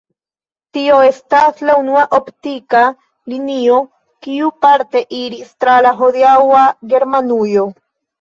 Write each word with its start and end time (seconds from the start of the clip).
Tio 0.75 0.95
estas 1.07 1.59
la 1.69 1.73
unua 1.81 2.05
optika 2.17 2.81
linio 3.33 3.77
kiu 4.27 4.49
parte 4.67 5.03
iris 5.19 5.53
tra 5.65 5.77
la 5.87 5.93
hodiaŭa 6.01 6.63
Germanujo. 6.95 7.67